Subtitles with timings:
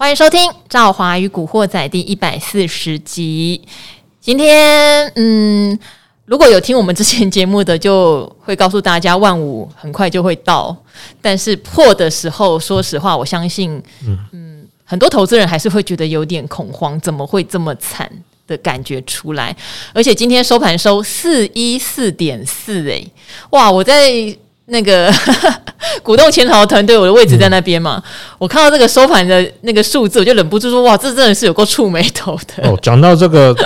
[0.00, 3.60] 欢迎收听《赵华与古惑仔》第一百四十集。
[4.20, 5.76] 今天，嗯，
[6.24, 10.74] 如果有听我们之前节目的，就会告诉大家，万五很快就会到。
[11.20, 18.08] 但是破的时候，说实话，我相信，嗯，嗯，很多投资人还是会觉得有点恐慌，怎么会这么惨
[18.46, 19.54] 的感觉出来？
[19.92, 23.04] 而且今天收盘收四一四点四，哎，
[23.50, 24.38] 哇，我在。
[24.68, 25.12] 那个
[26.02, 28.02] 股动潜逃团队，我的位置在那边嘛。
[28.02, 28.02] 嗯、
[28.38, 33.54] 我看到这个收盘的那个数字，我就忍不住说：“哇，这真的是有够触眉头的。”哦，讲到这个。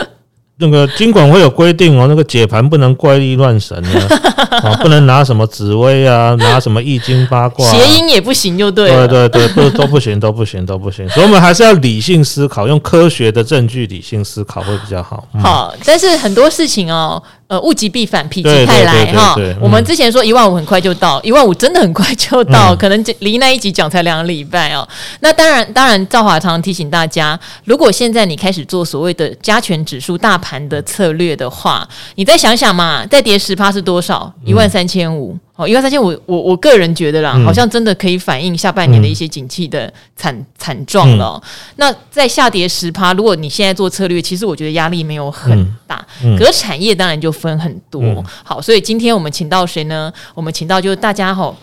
[0.59, 9.09] 那个金管会有规定哦，那个解盘不能怪力乱神啊，啊， 不能拿什么紫薇啊，拿什么易经八卦，啊，谐音也不行，就对了。
[9.09, 11.09] 对对对，不都不行，都不行，都不行。
[11.09, 15.27] 所以我们还是要理性思考，用科学的证据理性思考会比较好。
[15.35, 17.21] 嗯、好，但是很多事情哦，
[17.53, 19.35] 呃，物极必反，否极泰来哈。
[19.61, 24.89] 我们之前说一万五很快就到，一万五真的很快就到，嗯、可能离那一集讲才两个礼拜哦。
[25.21, 30.53] 那当然，当然，赵华常常提醒大家，如果现在你开始做所谓的加权指数大盘。
[30.53, 34.31] 盘的策略的话，你再想想嘛，再跌十趴是多少？
[34.45, 35.35] 一万三千五。
[35.55, 41.41] 哦，一万三千五，我我个人觉得啦，嗯、好像真的可以反映下半年的一些景气的惨惨状了。
[41.45, 46.05] 嗯、那在下跌十趴，如果你现在做策略，其实我觉得压力没有很大。
[46.39, 48.03] 可是产业当然就分很多。
[48.03, 50.11] 嗯、好，所以今天我们请到谁呢？
[50.35, 51.55] 我们请到就是大家吼，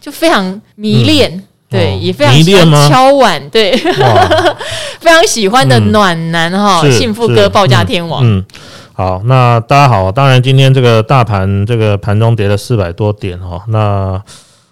[0.00, 1.30] 就非常迷恋。
[1.32, 3.76] 嗯对，哦、也非常喜欢敲碗，对，
[5.00, 8.42] 非常喜欢的暖男哈，嗯、幸福哥报价天王嗯。
[8.98, 14.20] 嗯，好，那大家好，当然今天这个大盘这个盘中跌了四百多点哈，那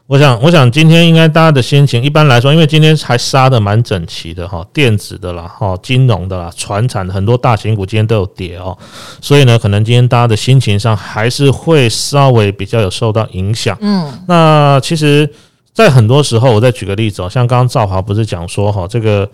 [0.08, 8.76] 我想我想今天应该大家的心情，一般来说，因为今天还杀的蛮整齐的哈，电子的啦哈，金融的啦，传产的很多大型股今天都有跌哦，
[9.20, 13.78] 所以呢，可能今天大家的心情上还是会稍微比较有受到影响。
[13.80, 15.28] 嗯，那其实。
[15.76, 19.28] 在很多时候，我再举个例子哦，像刚刚赵华不是讲说哈，这个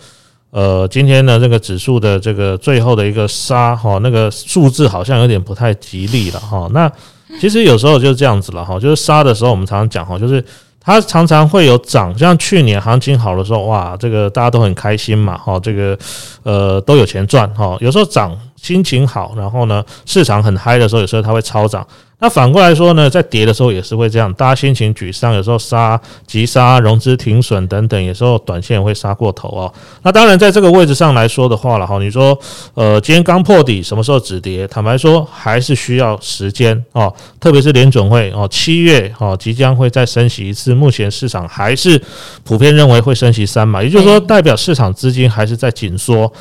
[0.53, 6.68] 呃，今天的这个指数的这个最后的一个杀哈，那个数字好像有点不太吉利了哈。
[6.73, 6.92] 那
[7.40, 10.45] 其实有时候就是这样子了哈，就是杀的时候，我们常常讲哈，就是
[10.79, 15.98] 它常常会有涨，像去年行情好的时候，哇，这个大家都很开心嘛哈，这个
[16.42, 17.74] 呃都有钱赚哈。
[17.80, 21.86] 有时候涨心情好，然后呢市场很嗨的时候，有时候它会超涨。
[22.22, 29.74] 那反过来说呢，在跌的时候也是会这样，大家心情沮丧，有时候杀急杀、融资停损等等，有时候短线也会杀过头哦。
[30.02, 32.38] 那当然，在这个位置上来说的话了哈，你说
[32.74, 34.68] 呃，今天刚破底，什么时候止跌？
[34.68, 37.12] 坦白说，还是需要时间哦。
[37.40, 42.00] 特别是联准会哦，七月哦即将会再升息一次，目前市场还是
[42.44, 46.32] 普遍认为会升息三嘛，也就是说，代表市场资金还是在紧缩。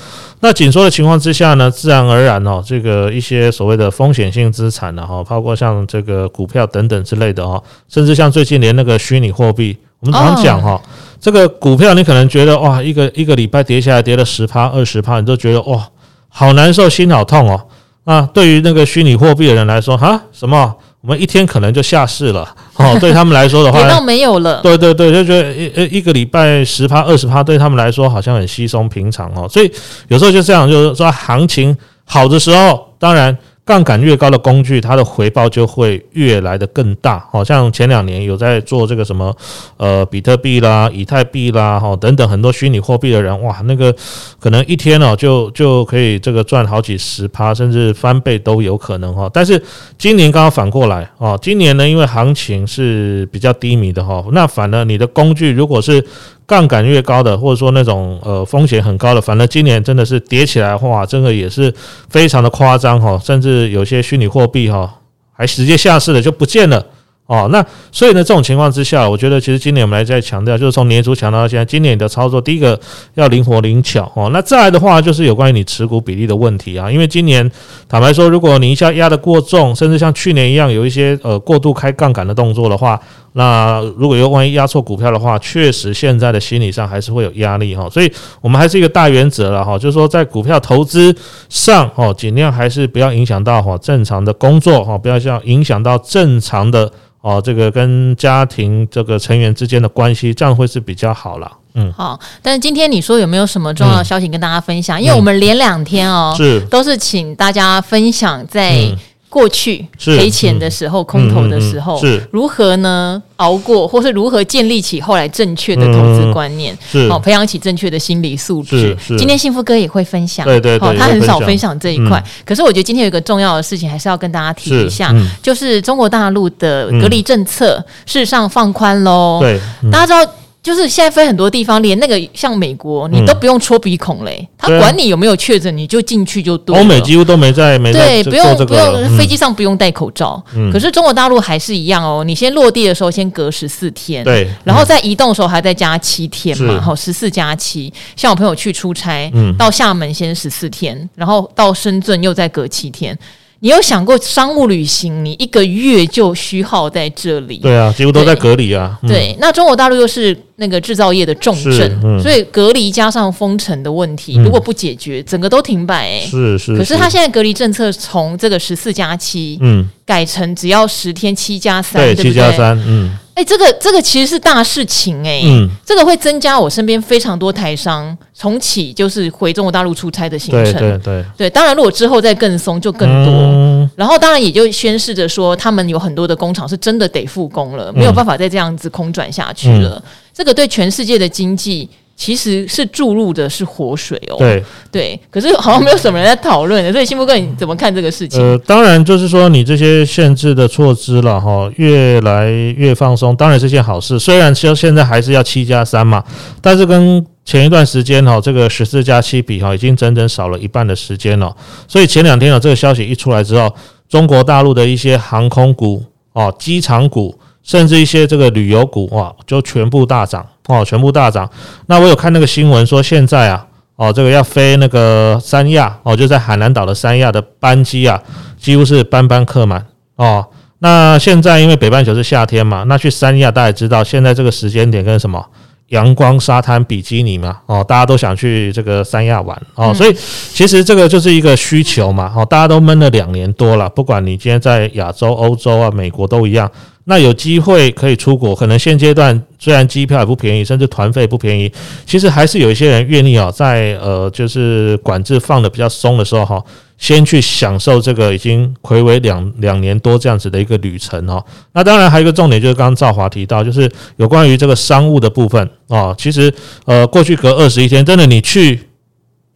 [0.44, 10.80] 那紧缩的情况之下呢，自然而然哦，这个一些所谓的风险性资产呢哈，包括像像这个股票等等之类的哈，甚至像最近连那个虚拟货币，我们常讲哈，
[11.20, 15.88] 这个股票你可能觉得哇，一个一个礼拜跌下来跌了十趴二十趴，你都觉得哇，
[16.30, 17.62] 好难受，心好痛哦。
[18.04, 20.76] 啊，对于那个虚拟货币的人来说，哈，什么？
[21.02, 22.98] 我们一天可能就下市了哦。
[23.02, 24.60] 对他们来说的话，跌到没有了。
[24.62, 29.48] 对对对，就觉得一一个礼拜十趴二十趴，对他们来说好像很稀松平常哦。
[29.50, 29.72] 所以
[30.08, 33.36] 有时候就这样，就是说行情好的时候，当然。
[33.64, 37.26] 杠杆越高的工具，它的回报就会越来的更大。
[37.32, 39.34] 好像前两年有在做这个什么
[39.78, 43.96] 呃比特币啦、以太币啦，哈等等很多虚拟货币的人，哇，那个
[44.40, 49.30] 可能一天哦就就可以这个赚好几十趴，甚至翻倍都有可能哈。
[49.32, 49.62] 但是
[49.98, 56.04] 今年刚刚反过来哦，今年呢因为行情是比较低迷的哈，那反而你的工具如果是。
[56.52, 61.74] 杠杆越高的，或者说那种呃风险很高的，反正今年真的是跌起来的话，真的也是
[62.10, 65.00] 非常的夸张哈，甚至有些虚拟货币哈
[65.32, 66.86] 还直接下市了就不见了。
[67.32, 67.48] 哦。
[67.52, 72.80] 那所以呢，这种情况之下，我觉得其实今年我们来再强调，就是从年初强调到现在，今年的操作，第一个
[73.14, 74.30] 要灵活灵巧哦。
[74.34, 77.50] 那再来的话，就是有关于你持股比例的问题啊，因为今年
[77.88, 83.00] 坦白说，如果你一下压得过重，甚至像去年一样有一些呃过度开杠杆的动作的话。
[83.34, 88.12] 那如果有万一压错股票的话，确实现在的心理上还是会有压力哈，所以
[88.42, 91.16] 我们还是一个大原则了哈，就是说在股票投资
[91.48, 96.92] 上哦，尽量还是不要影响到哈正常的工作哈，不要像影响到正常的
[97.22, 101.52] 哦这个跟家庭这个成员之间的关系，这样会是比较好了。
[101.74, 105.02] 嗯，好，但是今天你说有没有什么重要的消息跟大家分享？
[105.02, 108.92] 因为我们连两天哦，是都是请大家分享在。
[109.32, 112.28] 过去赔钱的时候，是空头的时候，嗯嗯、是。
[112.32, 116.78] 如何呢熬过，或是如何建立起后来正确的投资观念，
[117.10, 118.96] 好培养起正确的心理素质。
[119.18, 122.20] 今天幸福哥也会分享，对对对，他很少分享这一块。
[122.20, 129.40] 嗯、可是我觉得今天有一个重要的事情，还是要跟大家提一下，是就是中国大陆的隔离政策事实上放宽喽。
[129.40, 129.58] 对，
[129.90, 130.34] 大家知道。
[130.64, 136.82] 就是现在飞很多地方，连那个像美国，你都不用戳鼻孔嘞，他管你有没有确诊，你就进去就对了。
[136.82, 140.42] 欧美几乎都没在，没在对，不用不用，飞机上不用戴口罩。
[140.72, 147.92] 可是中国大陆还是一样哦，你先落地的时候先隔十四天，对，然后在移动的时候还再加七天嘛，好，十四加七。
[148.16, 153.18] 像我朋友去出差，到厦门先十四天，然后到深圳又再隔七天。
[153.64, 157.58] 你有想过商务旅行，你一个月就虚耗在这里？
[157.58, 158.98] 对啊，几乎都在隔离啊。
[159.04, 166.26] 对，嗯、对，那中国大陆又是那个制造业的重镇，嗯、所以隔离加上封城的问题，嗯、如果不解决，整个都停摆、欸。
[166.26, 166.76] 是是。
[166.76, 173.16] 可是他现在隔离政策从这个十四加七，嗯，改成只要十天七加三，对，七加三，嗯。
[173.42, 190.04] 哎、欸，这个这个其实是大事情哎、欸，嗯，这个会增加我身边非常多台商重启就是回中国大陆出差的行程，对对对，对，当然如果之后再更松就更多，嗯、然后当然也就宣示着说他们有很多的工厂是真的得复工了，没有办法再这样子空转下去了，嗯、
[190.34, 191.90] 这个对全世界的经济。
[192.22, 198.40] 其实是注入的是活水哦，对对，可是好像没有什么人在讨论， 所以幸福哥你怎么看这个事情？
[198.40, 202.48] 呃，当然就是说你这些限制的措施了哈，越来
[202.78, 204.20] 越放松，当然是件好事。
[204.20, 206.24] 虽然说现在还是要七加三嘛，
[206.62, 211.52] 但是跟前一段时间哈这个十四加七比哈，已经整整少了一半的时间了。
[211.88, 213.74] 所以前两天有这个消息一出来之后，
[214.08, 216.04] 中国大陆的一些航空股
[216.34, 220.46] 哦、机场股，甚至一些这个旅游股哇，就全部大涨。
[220.68, 221.50] 哦，全部大涨。
[221.88, 223.66] 那我有看那个新闻说，现在啊，
[223.96, 228.22] 哦，这个要飞那个三亚哦，就在海南岛的三亚的班机啊，
[228.58, 229.86] 几乎是班班客满
[230.16, 230.46] 哦。
[230.80, 235.46] 那现在因为北半球是夏天嘛，那去三亚大家知道，现在这个时间点跟什么
[235.88, 240.16] 阳光沙滩比基尼嘛，哦，大家都想去这个三亚玩哦，所以
[240.54, 246.70] 其实这个就是一个需求嘛，哦，大家都闷了两年多了，不管你今天在亚洲、欧洲啊、美国都一样。
[247.12, 251.70] 那有机会可以出国，可能现阶段虽然机票也不便宜，甚至团费不便宜，
[252.06, 256.64] 其实还是有一些人愿意啊，在呃就是管制放得比较松的时候哈，
[256.98, 261.44] 先去享受这个已经睽违两两年多这样子的一个旅程哈。
[261.74, 266.50] 那当然还有一个重点就是刚刚赵华提到，就是有关于这个商务的部分啊，其实
[266.86, 268.80] 呃过去隔二十一天，真的你去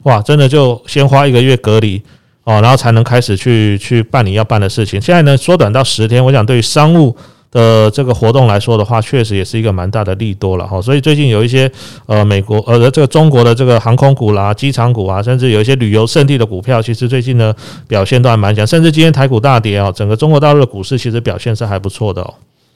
[0.03, 2.01] 哇，真的就先花一个月隔离
[2.43, 4.99] 哦，然后才能开始去去办你要办的事情。
[4.99, 7.15] 现在呢缩短到十天，我想对于商务。
[7.55, 10.81] 呃，这个活动来说的话，确实也是一个蛮大的利多了哈。
[10.81, 11.71] 所以最近有一些
[12.05, 17.55] 呃美国呃这个中国的这个航空股啦、机场股啊，甚至有一些旅游胜地的股票，其实最近呢
[17.87, 18.67] 表现都还蛮强。
[18.67, 22.33] 甚至今天台股大跌啊，整个中国大陆的股市其实表现是还不错的哦。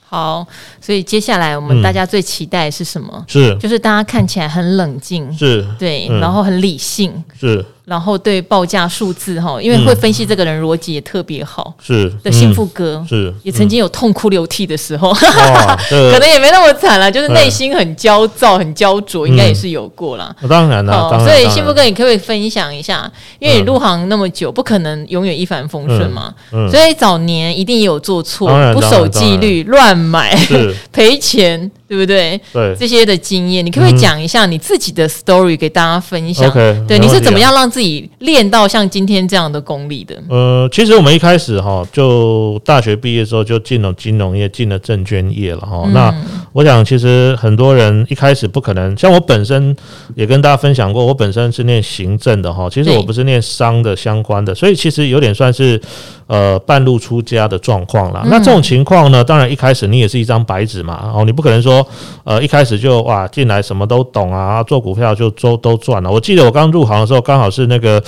[0.07, 0.47] 好，
[0.79, 3.09] 所以接下来我们大家最期待是什么？
[3.13, 7.65] 嗯、是就是大家看起来很冷静，是对，嗯、然后很理性，是。
[7.89, 15.11] 然后对报价数字哈，因为会分析这个人逻辑也特别好，是的幸福哥是也曾经有痛哭流涕的时候，
[15.89, 20.33] 可能也没那么惨了，就是内心很焦躁、很焦灼，应该也是有过啦。
[20.47, 23.11] 当然了，所以幸福哥，你可不可以分享一下？
[23.39, 26.31] 因为你入行那么久，不可能永远一帆风顺嘛。
[26.69, 30.37] 所以早年一定也有做错，不守纪律、乱买、
[30.93, 31.71] 赔钱。
[31.89, 32.39] 对不对？
[32.53, 36.47] 对这些的经验，你可不可以讲一下你自己的 story 给大家分享
[36.87, 40.15] 对，你是怎么样让自己练到像今天这样的功力的？
[40.29, 45.81] 呃，其实我们一开始哈，就大学毕业之后就进了金融业，进了证券业了哈。
[45.87, 46.13] 嗯、那
[46.53, 49.75] 我想，其实很多人一开始不可能，像我本身
[50.13, 55.81] 也跟大家分享过，我本身是念行政的哈，其实我不是念商的相关的，所以其实有点算是。
[56.29, 58.21] 呃，半路出家的状况啦。
[58.29, 61.83] 那这种情况呢，当然一开始你也是一张白纸嘛，哦，你不可能说，
[62.23, 66.11] 呃，一开始就哇进来什么都懂啊，做股票就都都赚了。
[66.11, 67.99] 我记得我刚入行的时候，刚好是那个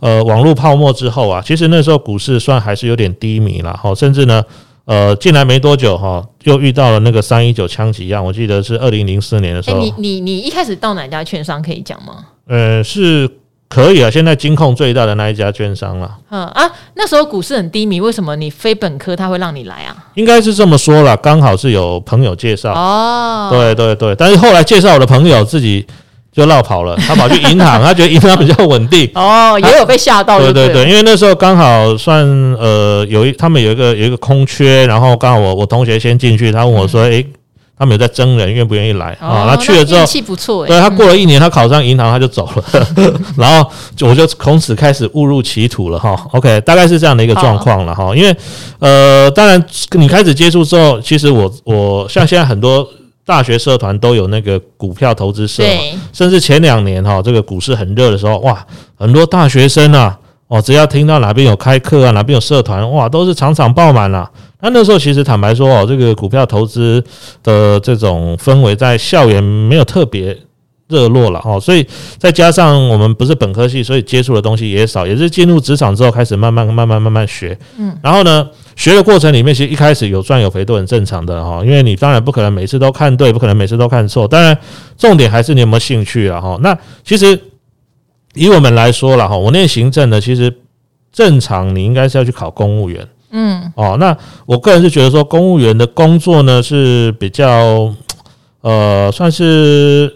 [0.00, 4.42] 呃网络泡沫之后啊，其实那时候股市算还是有点低迷了，哈，甚至呢，
[4.86, 9.78] 呃，进来没多久哈，又遇到了那个三一九枪击案，我记得是二零零四年的时候。
[9.78, 12.24] 欸、你你你一开始到哪家券商可以讲吗？
[12.48, 13.30] 呃，是。
[13.70, 16.10] 可以啊，现在金控最大的那一家券商了。
[16.30, 19.96] 嗯啊，那时候股市很低迷，为什么你非本科他会让你来啊？
[20.14, 22.72] 应该是这么说啦，刚好是有朋友介绍。
[22.72, 25.86] 哦，对对对，但是后来介绍我的朋友自己
[26.32, 29.08] 就绕跑了，他跑去银行， 他觉得银行比较稳定。
[29.14, 30.52] 哦，也有被吓到对。
[30.52, 32.26] 对对对，因为那时候刚好算
[32.58, 37.22] 呃有一他们有一个有一个空缺，然后刚好我我同学先进去，他问我说：“诶、嗯。
[37.22, 37.26] 欸
[37.80, 39.46] 他们有在征人，愿不愿意来啊？
[39.48, 40.66] 他去了之后，运气不错。
[40.66, 42.86] 对，他过了一年，他考上银行，他就走了。
[43.38, 43.66] 然后
[44.02, 46.14] 我就从此开始误入歧途了哈。
[46.32, 48.14] OK，大概是这样的一个状况了哈。
[48.14, 48.36] 因为
[48.80, 52.86] 呃，当然你开始接触之后，其实我我像现在很多
[53.24, 55.62] 大学社团都有那个股票投资社，
[56.12, 58.62] 甚至前两年哈，这个股市很热的时候，哇，
[58.98, 60.18] 很多大学生啊。
[60.50, 64.28] 哦，只要听到哪边有开课啊，哪边有社团，哇，都是场场爆满了。
[64.60, 67.02] 那那时候其实坦白说哦，这个股票投资
[67.44, 70.36] 的这种氛围在校园没有特别
[70.88, 71.86] 热络了哦，所以
[72.18, 77.56] 再加上我们不是本科系，所以接触的东西也少，也是进入职场之后开始慢慢慢慢慢慢学。
[77.78, 84.58] 嗯，然后呢，学的过程里面其实一开始有赚有赔都很正常的哈，因为你当然不可能每次都看对，不可能每次都看错，当然
[84.98, 86.58] 重点还是你有没有兴趣啊哈。
[86.60, 87.40] 那其实。
[88.34, 90.54] 以我们来说了哈，我念行政的，其实
[91.12, 97.92] 正常你应该是要去考公务员，嗯，哦，那我个人是觉得说，公务员的工作呢是比较，
[98.60, 100.14] 呃，算是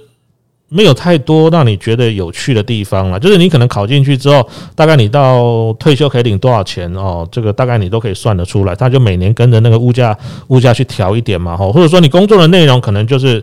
[0.68, 3.18] 没有太多让你觉得有趣的地方了。
[3.18, 8.76] 就是你可能考进去之后，大概你到退休可以领多少钱哦，这个大概你都可以算得出来。
[8.76, 10.16] 他就每年跟着那个物价
[10.49, 13.42] 物价去调一点嘛，哈，或者说你工作的内容可能就是。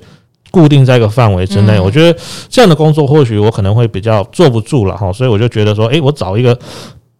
[0.51, 6.55] 固定在一个范围之内，我觉得这样的工作或许我可能会比较坐不住了哈，所以我就觉得说，诶，我找一个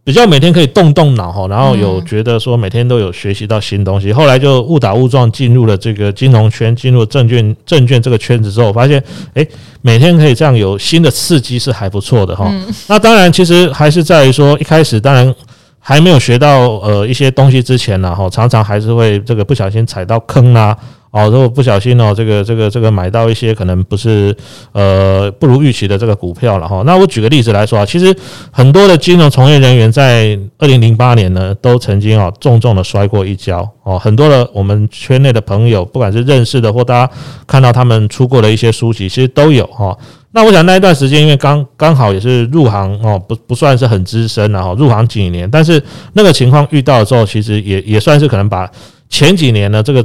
[0.04, 9.02] 比较每天可以动动脑哈，然后有觉得说每天都有学习到新东西，后来就误打误撞进入了这个金融圈，进入证券证券这个圈子之后，我发现，
[9.36, 9.48] 诶，
[9.82, 12.52] 每天可以这样有新的刺激是还不错的哈。
[12.88, 15.34] 那当然，其实还是在于说一开始当然
[15.80, 20.76] 还没有学到呃一些东西之前呢哈，常常还是会这个不小心踩到坑啊。
[21.12, 24.34] 哦，如果不小心哦，这个这个这个买到一些可能不是
[24.72, 26.82] 呃不如预期的这个股票了哈。
[26.86, 28.16] 那我举个例子来说啊，其实
[28.50, 34.00] 很多的金融从业人员在二零零八年呢，都曾经啊重重的摔过一跤哦。
[34.00, 37.14] 很多的我们圈内的朋友，不管是认识的或大家
[37.46, 39.98] 看到他们出过的一些书籍，其实都有哈。
[40.32, 48.72] 那我想那一段时间，因为刚刚好也是入行哦，不不算是很资深然后入行几年，但是那个情况遇到的时候，其实也也算是可能把
[49.10, 50.02] 前几年呢这个。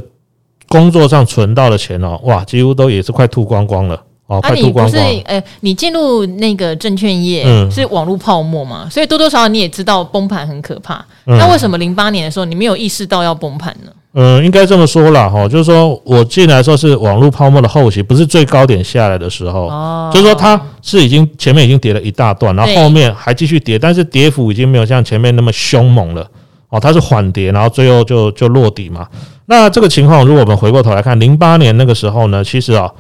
[0.69, 5.03] 工作上存到的钱哦，哇，几乎都也是快吐光光了哦，快吐光光。
[5.03, 10.95] 啊，你不是呃，你进入那个证券业，嗯，是网络泡沫嘛，所以多多少少你也知道崩盘很可怕。
[11.27, 13.93] 嗯，那为什么零八年的时候你没有意识到要崩盘呢？
[14.19, 19.67] 嗯，应该这么说啦哈，就是说我进来的时候是网络泡沫的后期，不是最高点下来的时候。
[19.67, 26.27] 哦，就是说它是已经前面已经跌了一大段，然后后面还继续跌，但是跌幅已经没有像前面那么凶猛了。
[26.69, 29.07] 哦，它是缓跌，然后最后就就落底嘛。
[29.47, 32.91] 那这个情况，如果我们回过头来看，零八年那个时候呢，其实啊，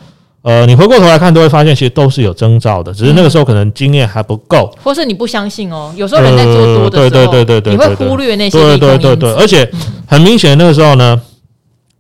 [0.43, 5.93] 呃，你回过头来看，都会发现其实都是有征兆的，只是那个时候可能经验还不够，或是你不相信哦。
[5.97, 9.69] 有时候人在做多的时候，对对对对对，你会忽略那些对对对对，而且
[10.07, 11.21] 很明显那个时候呢，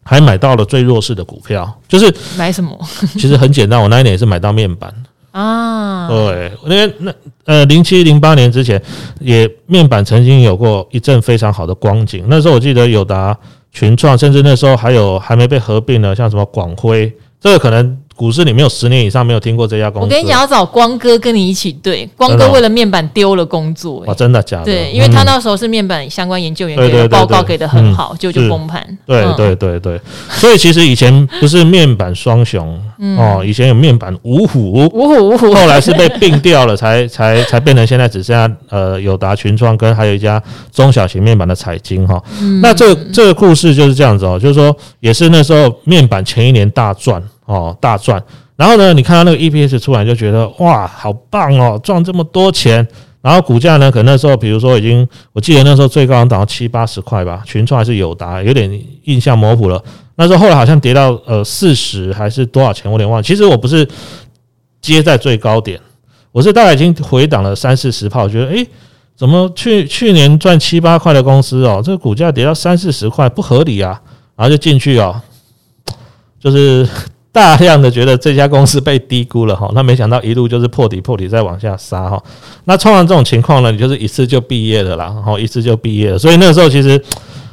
[0.04, 2.78] 还买到了最弱势的股票，就是买什么？
[3.18, 4.94] 其实很简单，我那一年也是买到面板。
[5.36, 7.14] 啊，对，因为那
[7.44, 8.80] 呃，零七零八年之前，
[9.20, 12.24] 也面板曾经有过一阵非常好的光景。
[12.28, 13.36] 那时候我记得友达、
[13.70, 17.98] 群创，甚至那时候还有还没被合并的，像什么广辉，这个可能。
[18.16, 20.06] 股市里面有十年以上没有听过这家公司。
[20.06, 22.08] 我跟你讲，要找光哥跟你一起对。
[22.16, 24.02] 光哥为了面板丢了工作。
[24.06, 24.64] 哇，真的假的？
[24.64, 28.82] 对，因为他那时候是面板相关研究员，给的报告给的很好，就就崩盘。
[29.04, 32.82] 对对对对，所以其实以前不是面板双雄
[33.18, 40.42] 哦，以前有面板五虎，五虎五虎，后来是被并掉了，才才才变成现在只剩下呃友达、群创跟还有一家
[40.72, 42.18] 中小型面板的彩晶哈。
[42.62, 47.22] 那这这个故事就是这样子哦，就是说也是那时候面板前一年大赚。
[47.46, 48.22] 哦，大赚，
[48.56, 52.86] 然后呢，你看到那个 EPS 出来就觉得哇，好棒哦，赚这么多钱。
[53.22, 58.70] 然后股价呢，可能那时候，比如说已经，我记得那时候最高能涨到七八十块吧，群创还是友达，有点
[59.02, 59.82] 印象模糊了。
[60.14, 63.20] 那时候后来好像跌到呃四十还是多少钱，我有点忘。
[63.20, 63.84] 其实我不是
[64.80, 65.80] 接在最高点，
[66.30, 68.64] 我是大概已经回档了三四十炮，我觉得诶，
[69.16, 74.00] 怎么去去年赚七八块的公司哦，这个股价跌到三四十块不合理啊，
[74.36, 75.20] 然后就进去哦，
[76.38, 76.88] 就是。
[77.36, 82.18] 大量的觉得这家公司被低估了哈，那没想到一路就是破底破底再往下杀哈。
[82.64, 86.18] 那通常这种情况呢，你就是一次就毕业的啦，然后一次就毕业了。
[86.18, 86.98] 所以那个时候其实，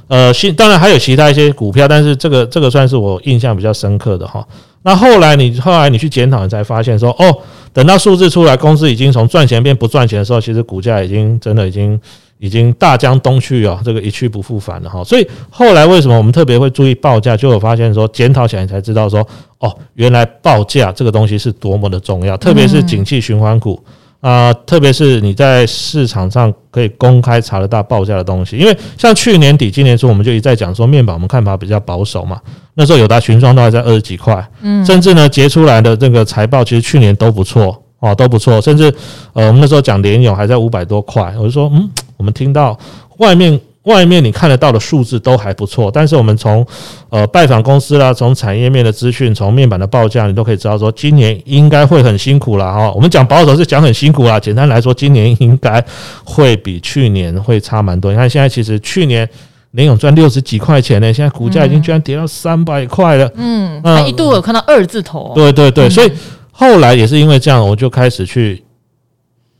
[0.08, 4.48] 呃，当然还有其他一些股票，但是这个这个算是我印象比较深刻的哈。
[4.84, 7.38] 那后来你后来你去检讨，你才发现说，哦，
[7.74, 12.00] 等到数字出来，公司已经从赚钱变不赚钱的时候，其实股价已经真的已经。
[12.44, 15.02] 已经大江东去啊，这个一去不复返了哈。
[15.02, 17.38] 所以后来为什么我们特别会注意报价？
[17.38, 19.26] 就有发现说，检讨起来才知道说，
[19.60, 23.82] 哦，原来报价这个东西是多么的重要，特别是景气循环股
[24.20, 28.58] 啊，特别是你在市场上可以公开查得到报价的东西。
[28.58, 32.42] 因为像去年底、今年初，我们就一再讲说，面板我们看法比较保守嘛。
[32.74, 38.60] 那时候有达、群创都还在二十几块，嗯，甚至呢结出来的这个财报，其实去年都不错哦，都不错。
[38.62, 38.94] 甚至
[39.32, 41.90] 呃，我们那时候讲联勇还在五百多块，我就说，嗯。
[42.16, 42.78] 我们听到
[43.18, 46.66] 外面外面你看得到的数字都还不错，但是我们从
[47.10, 52.90] 呃拜访公司啦，从产业面的资讯，从面板的报价，你都可以知道说，今年应该会很辛苦啦哈。
[52.94, 55.84] 我们讲保守是讲很辛苦啦，简单来说，今年应该
[56.24, 58.10] 会比去年会差蛮多。
[58.10, 59.28] 你看现在其实去年
[59.72, 63.30] 联勇赚六十几块钱呢，现在股价已经居然跌到三百块了。
[63.36, 65.34] 嗯，它一度有看到二字头。
[65.36, 66.10] 对对对，所以
[66.54, 68.64] 后来也是因为这样，我就开始去。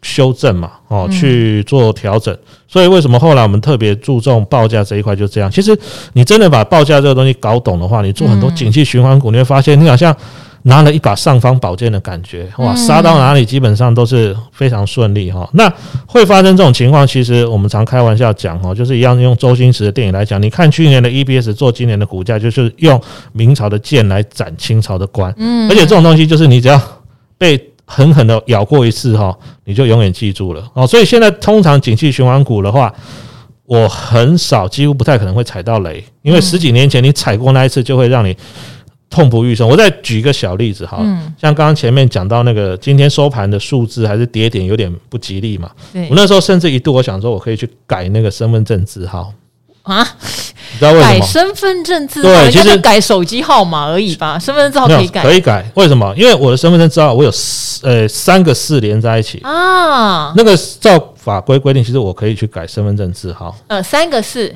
[0.06, 5.16] 修正嘛，哦，去做调整，所以为什么后来我们特别注重报价这一块？
[5.16, 5.50] 就这样。
[5.50, 5.74] 其实
[6.12, 10.14] 你真的把报价这个东西搞懂的话，你做很多景气循环股，你会发现你好像
[10.64, 15.50] 拿了一把尚方宝剑的感觉，哇，杀到哪里基本上都是非常顺利哈。
[15.54, 15.72] 那
[16.06, 23.02] 会发生这种情况，其实我们常开玩笑讲哈，就是一样用周星驰的电影来讲，你看去年的 EPS 做今年的股价，就是用
[23.32, 26.82] 明朝的剑来斩清朝的官，嗯，而且这种东西就是你只要
[27.38, 27.70] 被。
[27.86, 30.88] 狠狠的咬过一次哈，你就永远记住了哦。
[30.88, 32.92] 所以现在通常景气循环股的话，
[33.66, 38.36] 我很少，几乎不太可能会踩到雷，因为十几年前你踩过那一次，就会让你
[39.14, 39.70] 痛不欲生。
[39.70, 40.98] 我再举一个小例子哈，
[41.40, 45.70] 像刚刚前面讲到那个今天收盘的数字还是跌点有点不吉利嘛。
[46.10, 49.32] 我那时候甚至一度我想说，我可以去改那个身份证字号。
[49.84, 50.02] 啊，
[50.72, 51.20] 你知道为什么？
[51.20, 54.40] 改身份证字号，对，其实改手机号码而已吧。
[54.40, 55.64] 身份证字号可以改，可以改。
[55.76, 56.14] 为什么？
[56.18, 60.34] 因为我的身份证字号我有四呃三个四连在一起啊。
[60.38, 63.54] 那个照法规规定，其实我可以去改身份证字号。
[63.68, 64.56] 呃，三个四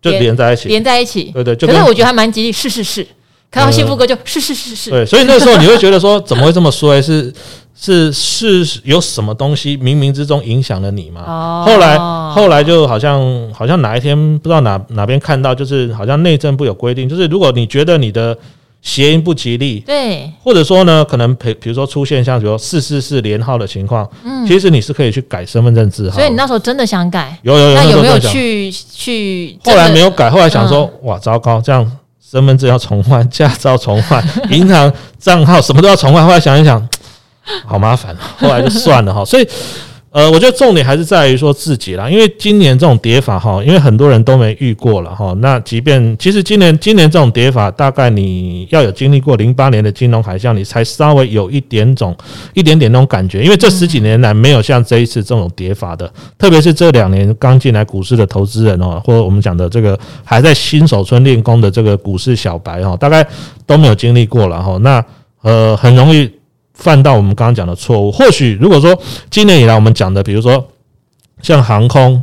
[0.00, 1.32] 就连在一起，连在一起。
[1.34, 2.52] 对对，可是我觉得还蛮吉利。
[2.52, 3.04] 是是是，
[3.50, 4.90] 看到幸福哥就是是是是。
[4.90, 7.00] 对，所以那时候你会觉得说，怎么会这么说？
[7.00, 7.32] 是。
[7.80, 11.22] 是是有什么东西冥冥之中影响了你吗？
[11.24, 13.22] 哦，后来后来就好像
[13.54, 18.36] 好像哪一天不知道哪哪边看到，就是好像内政部有规定，就是如果你觉得你的
[18.82, 26.16] 谐音不吉利，对，或者说呢，可能比比如说出现像比如四四四连号的情况，嗯，其实你是可以去改身份证字号。
[26.16, 27.38] 所以你那时候真的想改？
[27.42, 27.74] 有有有。
[27.76, 29.56] 那有没有去去？
[29.64, 31.88] 后来没有改，后来想说，哇，糟糕，这样
[32.30, 36.24] 身份证要重换，驾照重换， 银行账号什么都要重换。
[36.24, 36.86] 后来想一想。
[37.64, 39.24] 好麻烦，后来就算了哈。
[39.24, 39.48] 所以，
[40.18, 42.10] 呃，我觉得重点还是在于说自己啦。
[42.10, 45.32] 因为今年这种跌法哈，因为很多人都没遇过了哈。
[45.38, 52.16] 那即便其实今年今年这种跌法，大概你要有经历过零八年的金融海啸，你才稍微有一点种
[52.52, 53.44] 一点点那种感觉。
[53.44, 63.24] 因为这十几年来没有像这一次这种跌法的，特别是这两年刚进来股市的投资人哦，或者我们讲的这个还在新手村练功的这个股市小白哈，大概
[63.64, 64.76] 都没有经历过了哈。
[64.78, 65.04] 那
[65.42, 66.28] 呃，很容易。
[66.78, 68.98] 犯到我们刚刚讲的错误，或许如果说
[69.30, 70.66] 今年以来我们讲的，比如说
[71.42, 72.22] 像航空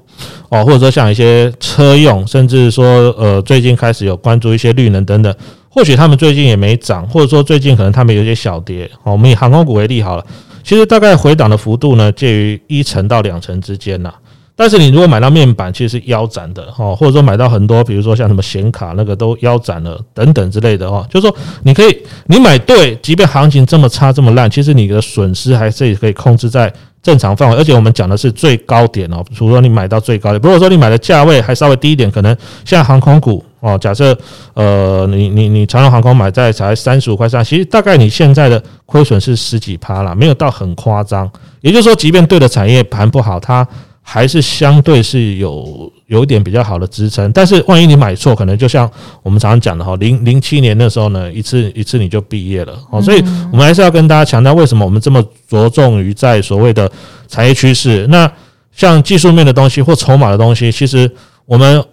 [0.50, 2.86] 哦，或者说像一些车用，甚至说
[3.18, 5.36] 呃最近开始有关注一些绿能等等，
[5.70, 9.12] 或许他们最近也没涨，或者说最近可能他们有些小跌哦。
[9.12, 10.26] 我们以航空股为例好了，
[10.64, 14.14] 其实大概回档的幅度呢，介于一成到两成之间呐。
[14.58, 26.72] 但是你如果买到面板，其实是腰斩的哈，或者说买到很多，比如说像什么显卡那个都腰斩了等等之类的哈，就是说你可以你买对，即便行情这么差这么烂，其实你的损失还是可以控制在
[27.04, 27.56] 正常范围。
[27.58, 34.18] 而且我们讲的是最高点哦，除了你买到最高点，如果说你买的价位还稍微低一点，可能像航空股哦，假设
[34.54, 41.30] 呃你你你长荣航空买在才三十五块上，其实大概你现在的亏损是十几趴啦，没有到很夸张。
[41.60, 43.68] 也就是说，即便对的产业盘不好，它
[44.08, 48.90] 还是相对是有有一点比较好的支撑，但是万一你买错，可能就像
[49.24, 53.20] 我们常常讲的哈，零零七年那时候呢，一次一次你就毕业了哦，所以
[53.52, 56.90] 我们还是要跟大家强调，为什么我们这么着重于在所谓的
[57.28, 58.06] 产业趋势？
[58.08, 58.32] 那
[58.72, 61.12] 像技术面的东西或筹码的东西，其实
[61.48, 61.84] 我们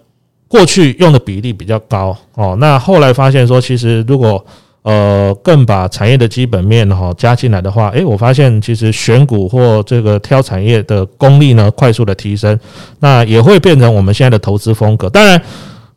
[0.47, 4.45] 过去用的比例比较高哦，那后来发现说，其实如果
[4.83, 12.59] 呃，更把产业的基本面哈加进来的话，诶，我发现其实选股或这个挑产业的功力呢，快速的提升，
[12.99, 15.09] 那也会变成我们现在的投资风格。
[15.09, 15.41] 当然，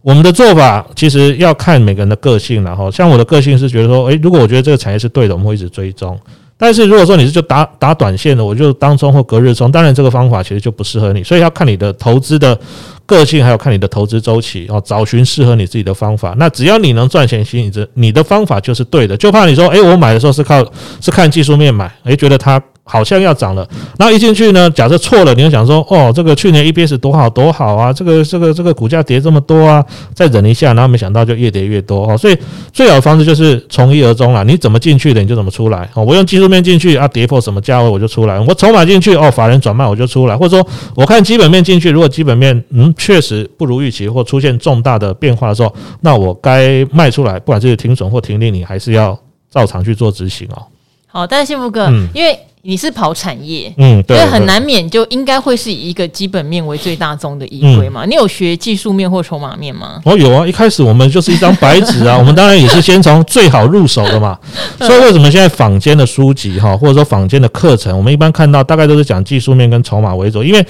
[0.03, 2.89] 我们的做法其实要看每个人的个性了哈。
[2.89, 6.17] 像我的个性是觉得说，诶，如果我觉得这个产业是对的，我们会一直追踪。
[6.59, 12.59] 但是如果说你是就打打短线的，我就当中或隔日中，当然这个方法其实就不适合你，所以要看你的投资的
[13.05, 16.35] 个性，还有看你的投资周期哦，找寻适合你自己的方法。
[16.39, 19.17] 那只要你能赚钱，其实你这你的方法就是对的。
[19.17, 20.65] 就怕你说，诶，我买的时候是靠
[21.01, 22.63] 是看技术面买，诶，觉得它。
[22.89, 23.69] 好像要涨了，
[23.99, 32.39] 然后一进去呢，假设错了，你就想说，哦，这个去年 EPS 多好多好啊，这个这个这个股价跌这么多啊，再忍一下，然后没想到就越跌越多哦，所以
[32.73, 36.05] 最好的方式就是从一而终啦，你怎么进去的你就怎么出来哦。
[36.05, 49.19] 我用技术面进去啊，跌破什么价位我就出来，我筹码进去哦，法人转卖我就出来，或者说我看基本面进去，如果基本面嗯确实不如预期或出现重大的变化的时候，那我该卖出来，不管是停损或停利，你还是要
[49.51, 50.63] 照常去做执行哦。
[51.09, 52.39] 好，但是幸福哥，因为。
[52.67, 58.05] 你是跑产业，嗯，对，所以很难免就应该会是以一个基本面为最大宗的依归嘛。
[58.05, 60.01] 嗯、你有学技术面或筹码面吗？
[60.05, 64.37] 哦，有啊，一开始我们就是一张白纸啊， 我们当然也是先从最好入手的嘛。
[64.81, 70.67] 所以为什么现在坊间的书籍哈，或者说坊间的课程，我们一般看到大概都是讲技术面跟筹码为主，因为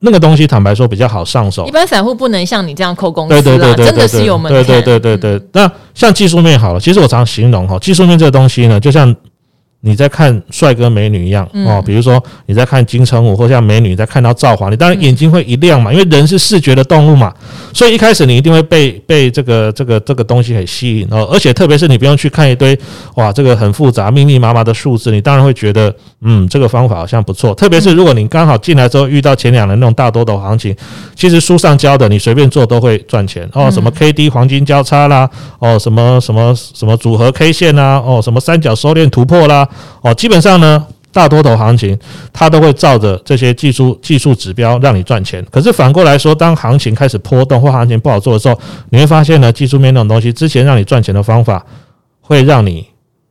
[0.00, 1.64] 那个东西坦白说比较好上手。
[1.68, 4.64] 一般散户不能像你这样扣公司对对对，真的是有门槛。
[4.64, 9.14] 对对对对对，那像技术面好了，其实我常形容哈，技术面这个东西呢，就像。
[9.86, 17.32] 你在看帅哥美女一样哦，比如说你在看金城武，或像美女在看到赵华，你当然眼睛会一亮嘛，因为人是视觉的动物嘛，
[17.72, 22.76] 所以一开始你一定会被被这个这个这个东西给吸引哦，而且特别是你不用去看一堆
[23.14, 27.54] 哇，这个很复杂密密麻麻的数字，你当然会觉得嗯，这个方法好像不错。
[27.54, 30.74] 特别是如果你刚好进来之后遇到前两轮那种大多头行情，
[31.14, 33.48] 其实书上教的你随便做都会赚钱。
[33.52, 39.68] 哦，什么 K D 黄金交叉啦，哦什么什么什么组合 K 线啦，哦什么三角收敛突破啦。
[40.02, 41.98] 哦，基本上呢，大多头行情
[42.32, 45.44] 它都会照着这些技术技术指标让你赚钱。
[45.50, 48.58] 可是反过来说，当行情开始波动或行情不好做的时候，
[48.90, 51.64] 你会发现呢，技术面那种东西之前让你赚钱的方法，
[52.20, 52.86] 会让你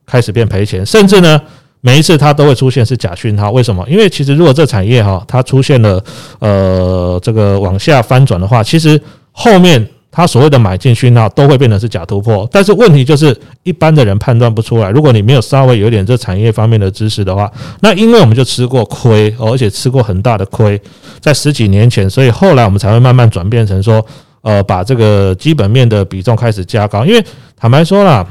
[0.05, 1.39] 开始变赔钱，甚至呢，
[1.81, 3.51] 每一次它都会出现是假讯号。
[3.51, 3.85] 为什么？
[3.89, 6.03] 因为其实如果这产业哈，它出现了
[6.39, 9.87] 呃这个往下翻转的话，其实后面。
[10.15, 14.89] 他所谓的买进讯号都会变成是假突破，但是问题就是一般的人判断不出来。
[14.89, 17.51] 如果你没有稍微有点这产业方面的知识的话，
[17.81, 20.81] 那因为我们就吃过亏，而且吃过很大的亏，
[21.19, 24.05] 在十几年前，所以后来我们才会慢慢转变成说，
[24.39, 27.05] 呃，把这个基本面的比重开始加高。
[27.05, 27.21] 因为
[27.57, 28.25] 坦白说啦，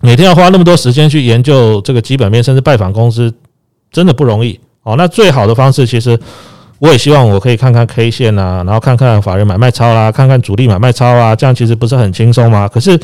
[0.00, 3.32] 每天要花那么多时间去研究这个基本面，甚至拜访公司，
[3.92, 4.96] 真的不容易哦。
[4.98, 6.18] 那最好的方式其实。
[6.84, 12.68] 我也希望我可以看看 K 线啊，然后看看法人买卖超啦，看看主力买卖超啊，这样其实不是很轻松吗？
[12.68, 13.00] 可是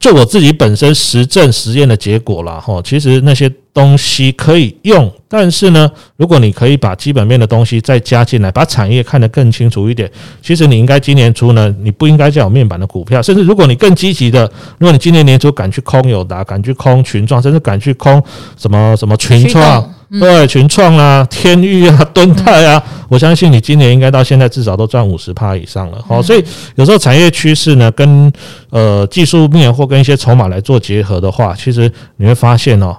[0.00, 10.08] 就我自己本身实证实验的结果啦，哈，其实那些东西可以用，但是呢，如果你可以把基本面的东西再加进来，把产业看得更清楚一点，
[10.40, 18.22] 其实你应该今年初呢，你不应该再有面板的股票，甚至如果你更积极的，如果你今年年初敢去空友达，敢去空群创，甚至敢去空
[18.56, 19.92] 什么什么群创。
[20.20, 25.98] 对，群创啊，天域啊，敦泰啊，我相信你今年应该到现在至少都赚五十趴以上了。
[26.06, 26.44] 好，所以
[26.76, 28.32] 有时候产业趋势呢，跟
[28.70, 32.96] 呃技术面或跟一些筹码来做结合的话，其实你会发现哦，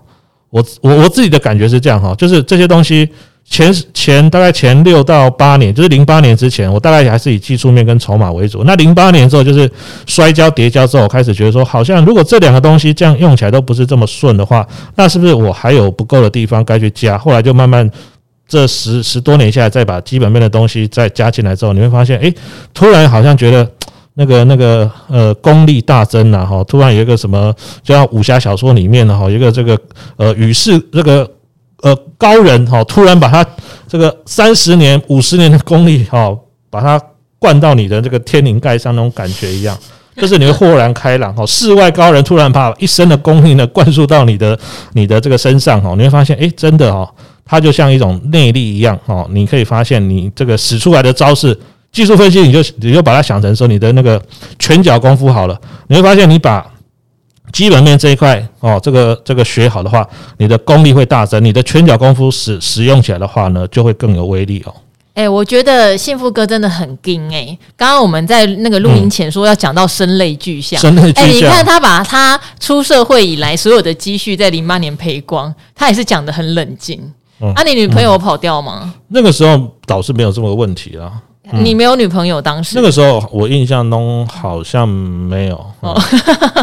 [0.56, 3.10] 我我我自己的感觉是这样哈，就是这些东西。
[3.48, 8.64] 前前大概前六到八年，就是零八年之前，我大概还是以技术面跟筹码为主。
[8.64, 9.70] 那零八年之后，就是
[10.08, 17.20] 摔跤叠加之后，我开始觉得说，好像如果这两个东西这样用起来都不是这么顺的话，那是不是我还有不够的地方该去加？
[17.20, 17.88] 后来就慢慢
[18.48, 22.34] 这十十多年下来，再把基本面的东西再加进来之后，你会发现，诶，
[22.74, 23.70] 突然好像觉得
[24.16, 26.64] 那个那个呃功力大增了哈。
[26.64, 29.80] 突然有一个什么，就像武侠小说里面的哈，一个这个
[30.18, 31.30] 呃与世这个。
[31.84, 33.46] 呃，高人哈，突然把他
[33.88, 36.36] 这个三十年、五十年的功力哈，
[36.72, 37.00] 把它
[37.38, 39.78] 灌到你的这个天灵盖上那种感觉一样，
[40.16, 41.46] 就是你会豁然开朗哈。
[41.46, 44.58] 世外高人突然把一身的功力呢灌输到你的
[44.94, 47.08] 你的这个身上哈，你会发现，诶，真的哈，
[47.44, 49.28] 它就像一种内力一样哈。
[49.30, 51.56] 你可以发现，你这个使出来的招式，
[51.96, 54.22] 技术分析，你就你就把它想成说你的那个
[54.60, 56.64] 拳脚功夫好了，你会发现你把。
[57.54, 60.06] 基本面这一块哦，这个这个学好的话，
[60.40, 64.74] 你的功力会大增，你的拳脚功夫使使用起来的话呢，就会更有威力哦。
[65.14, 67.58] 哎、欸，我觉得幸福哥真的很精哎。
[67.78, 71.28] 刚刚我们在那个录音前说要讲到声泪俱下，声泪俱下。
[71.28, 77.00] 哎，你看他把他出社会以来所有的积蓄在零八年赔光，他也是讲得很冷静。
[77.40, 78.94] 嗯、啊，你女朋友跑掉吗？
[79.08, 81.14] 那个时候倒是没有这么个问题啊。
[81.52, 82.74] 你没有女朋友当时？
[82.76, 86.00] 那个时候我印象中好像没有，哦，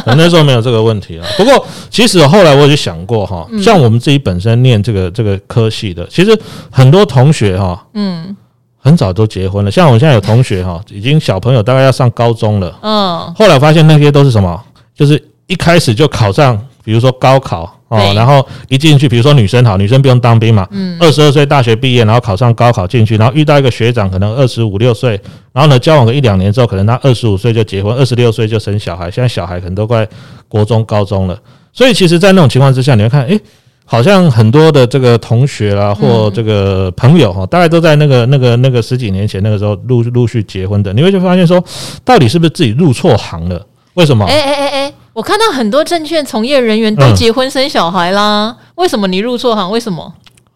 [0.07, 1.27] 那时候没有这个问题啊。
[1.37, 6.39] 不过其实后来我就想过哈，像我们自己本身念这个这个科系的，其实
[6.71, 8.37] 很多同学哈，嗯，
[8.79, 9.71] 很早都结婚了。
[9.71, 14.61] 像我现在有同学哈，已经小朋友大概要上高中了，嗯，后来发现那些都是什么，
[14.95, 17.79] 就是一开始就考上，比如说高考。
[17.93, 25.21] 哦，然后一进去，比如说女生好，女生不用当兵嘛，嗯，二十二岁大学毕业，然后考上高考进去，然后遇到一个学长，可能二十五六岁，
[25.53, 30.09] 然后呢交往个一两年之后，可能他二十五岁就结婚，二十六岁就生小孩，现在小孩可能都快
[30.49, 31.39] 国中高中了，
[31.71, 33.39] 所以其实，在那种情况之下，你会看，诶，
[33.85, 41.63] 好像很多的这个同学啦，或这个朋友哈，大概都在那个那个那个十几年前那个时候陆陆续结婚的，你会就发现说，
[42.05, 43.67] 到底是不是自己入错行了？
[43.93, 44.25] 为什么？
[44.25, 44.93] 哎哎哎哎。
[45.13, 49.71] 我看到很多证券从业人员都结婚生小孩啦，嗯、为什么你入错行？
[49.71, 50.13] 为什么？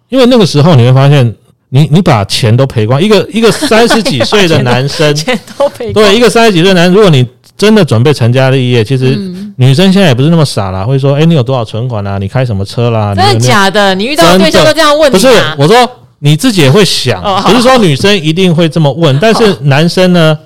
[0.09, 1.27] 因为那个时候你会发现
[1.71, 9.17] 你，你你把钱都赔光，一个一个三十几岁的男生， 钱都赔光，对，一个三十几岁男生，如果你真的准备成家立业，其实
[9.57, 12.19] 女生现在也不是那么傻啦，会说：“哎、欸，你有多少存款啊？
[12.19, 13.95] 你开什么车啦？”真的假的？
[13.95, 15.15] 你遇到的对象都这样问你？
[15.15, 20.39] 不是，我说你自己也会想，不是说女生一定会这么问，但是男生呢，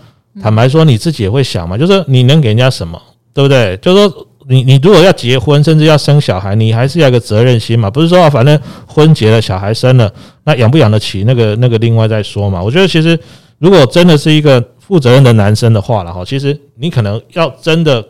[0.42, 3.00] 坦白说你自己也会想嘛，就是你能给人家什么，
[3.32, 3.76] 对不对？
[3.78, 10.12] 就是说你你如果要结婚，甚至要生小孩，你还是要有个责任心嘛，不是说反正婚结了，小孩生了，
[10.44, 12.62] 那养不养得起那个那个另外再说嘛。
[12.62, 13.18] 我觉得其实
[13.58, 14.64] 如果真的是一个。
[14.90, 18.04] 负责任的男生的话了哈，其实你可能要真的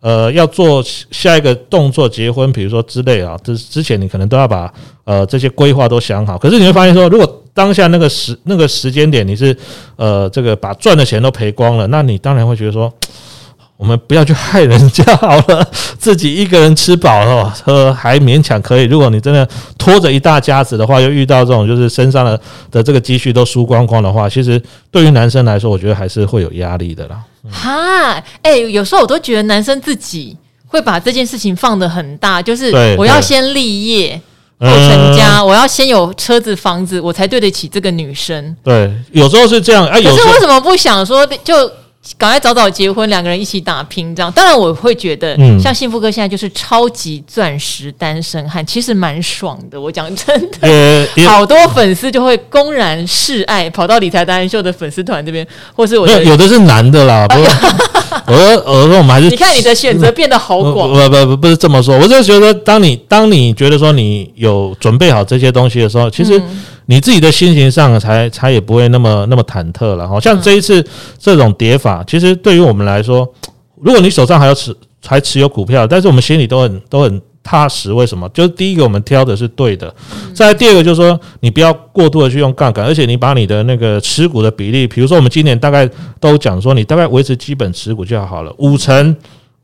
[0.00, 4.74] 呃要做下一个动作，结婚，比如说之类啊，之之前你可能都要把
[5.04, 6.36] 呃这些规划都想好。
[6.36, 9.56] 可是你会发现说，如果当下那个时那个时间点你是
[9.94, 12.92] 呃这个把赚的钱都赔光了，那你当然会觉得说。
[13.76, 18.84] 我们不要去害人家好了，自己一个人吃饱了，喝，还勉强可以。
[18.84, 24.60] 如果你真的拖着一大家子的话，又遇到这种就是身上的的这个积蓄都输光光的话，其实
[24.90, 27.18] 对于男生来说，我觉得还是会有压力的啦。
[27.50, 30.34] 哈，哎，有时候我都觉得男生自己
[30.66, 34.18] 会把这件事情放得很大，就是我要先立业
[34.58, 38.56] 后成家，我要先有车子房子，我才对得起这个女生。
[38.64, 39.86] 对，有时候是这样。
[39.86, 41.70] 哎，可是为什么不想说就？
[42.16, 44.30] 赶快早早结婚，两个人一起打拼，这样。
[44.32, 49.80] 当然，我会觉得，像幸福哥现在就是超级钻石单身汉，其实蛮爽的。
[49.80, 57.26] 我讲真的，好多粉丝就会公然示爱，跑到理财达人秀的粉丝团这边，或是我有的是男的啦。
[57.28, 57.50] 不是，
[58.26, 60.88] 我说，我说，我们还是你看你的选择变得好广。
[60.88, 66.40] 不不不，不是这么说，我就觉得，当你当你觉得说你有准备好这些东西的时候，其实。
[66.86, 70.18] 你自己的心情上才才也不会那么那么忐忑了哈。
[70.20, 70.84] 像这一次
[71.18, 73.28] 这种跌法，其实对于我们来说，
[73.80, 77.92] 如果你手上还有持还持有股票，但是我们心里都很都很踏实。
[77.92, 78.28] 为什么？
[78.30, 79.88] 就是第一个，我们挑的是对的；
[80.32, 85.88] 再来第二个，就是说你不要过度的去用杠杆，而且你把你的那个持股的比例，比如说我们今年大概
[86.20, 89.14] 都讲说，你大概维持基本持股就好了，五成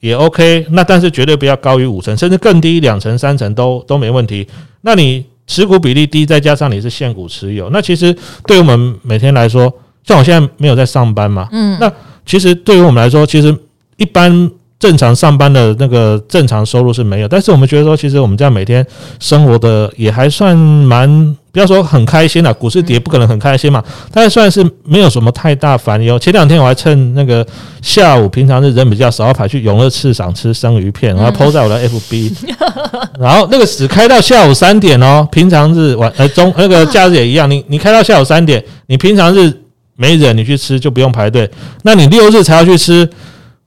[0.01, 0.67] 也 OK。
[0.71, 4.47] 那但是绝对不要高于五成，甚至更低两成三成都都没问题。
[4.81, 5.25] 那你。
[5.47, 9.73] 持股比例低，再加上你是现股持有，那其实对于我们每天来说，
[10.05, 11.93] 像我现在没有在上班嘛，嗯，那
[12.25, 13.57] 其实对于我们来说，其实
[13.97, 14.51] 一般。
[14.83, 18.85] 正常上班的那个正常收入是没有，但是我们觉得说，其实我们这样每天
[19.21, 26.19] 生活的也还算蛮，不要说很开心了，股市跌不可能很开心嘛，但是算是没有什么太大烦忧。
[26.19, 27.47] 前两天我还趁那个
[27.83, 32.33] 下午，平常是人比较少，跑去永乐市场吃生鱼片，然后 po 在我的 FB，
[33.21, 39.53] 然后那个只开到下午三点哦，平常日晚呃中那个假日也一样，你你开到下午三点，你平常日
[39.97, 41.51] 没人你去吃就不用排队，
[41.83, 43.07] 那你六日才要去吃。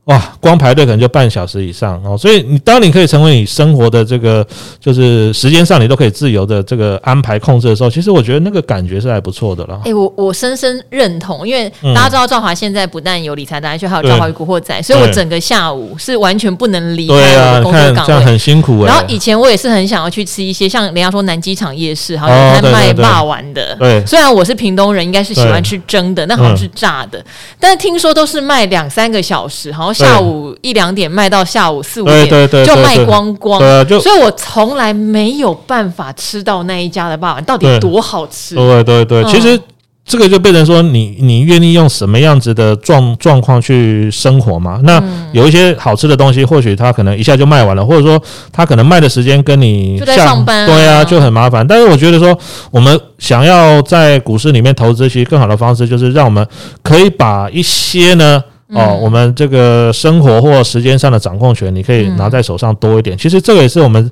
[0.06, 4.46] 哇，光排队可能就半小时以上哦，所以你当你可以成为你生活的这个，
[4.80, 9.82] 就是时间上你都可以自由的这个安排控制的时候，其实我觉得那个感觉是还不错的了。
[9.84, 18.86] 诶，我我深深认同，因为大家知道赵华现在不但有理财达人秀，还有赵华与古惑仔，所以我整个下午是完全不能离开我的工作岗位，这样很辛苦欸。
[18.86, 23.76] 然后以前我也是很想要去吃一些像人家说南机场夜市，好像在卖霸丸的。
[23.80, 27.20] 对，虽然我是屏东人，应该是喜欢吃蒸的，那好像是炸的，
[27.60, 29.95] 但是听说都是卖两三个小时，好像。
[29.96, 33.60] 下午一两点卖到下午四五点，就卖光光。
[33.88, 38.56] 所以我从来没有办法吃到那一家的霸王到底多好吃。
[38.56, 39.60] 对对对，其实
[40.06, 44.80] 这个就变成说你，你你愿意用什么样子的状状况去生活嘛？
[44.84, 51.66] 那有一些好吃的东西，或许它可能一下就卖完了，或者说它可能卖的时间跟你就在上班，对啊，就很麻烦。
[51.66, 52.38] 但是我觉得说，
[52.70, 56.48] 我们想要在股市里面投资，其实更好的方式就是让我们
[56.84, 58.44] 可以把一些呢。
[58.74, 63.16] 哦，我们这个生活或时间上的掌控权，你可以拿在手上多一点。
[63.16, 64.10] 其实这个也是我们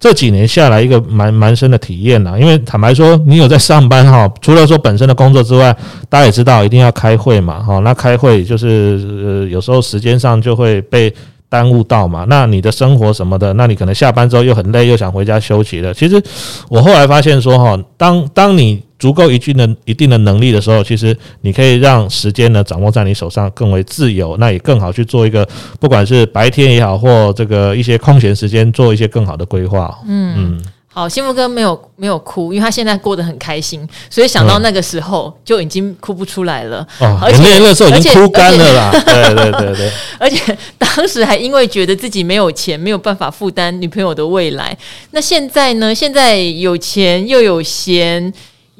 [0.00, 2.36] 这几年下来一个蛮蛮深的体验啦。
[2.36, 5.72] 因为坦白说，你有在上班哈，除了说本身的工作之外，
[6.08, 11.14] 大家也知道一定要开会嘛，哈，那开会就是呃有时候时间上就会被
[11.48, 12.26] 耽误到嘛。
[12.28, 15.94] 那你的生活什么的，那你可能下班之后又很累，又想回家休息了。
[15.94, 16.20] 其实
[16.68, 25.44] 我后来发现说哈，当当你足够一定的一定的能力的时候，其实你可以让时间呢掌握在你手上，更为自由，那也更好去做一个，
[25.80, 29.92] 不管是白天也好，或这个一些空闲时间，做一些更好的规划。
[30.06, 36.86] 嗯嗯，好，幸福哥没有没有哭，因为他现在过得很开心，所以想到那个时候就已经哭不出来了。
[37.00, 38.92] 哦，而且那时候已经哭干了啦。
[39.04, 44.78] 对对对对，而且当时还因为觉得自己没有钱，没有办法负担女朋友的未来。
[45.10, 45.92] 那现在呢？
[45.92, 48.32] 现在有钱又有闲。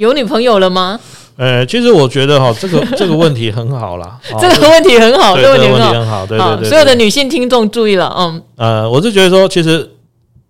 [0.03, 0.99] 有女朋友了吗？
[1.37, 4.19] 呃，其实我觉得哈，这个 这个问题很好啦。
[4.41, 6.69] 这个问题很好，这个问题很好，对对对。
[6.69, 9.89] 所有的女性听众注意了，嗯，呃，我是觉得说，其实